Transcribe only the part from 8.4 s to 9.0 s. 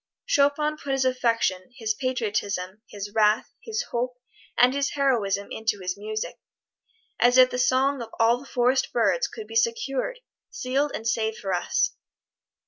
forest